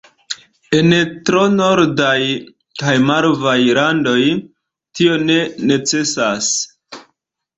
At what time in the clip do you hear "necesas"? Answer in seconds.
5.73-6.49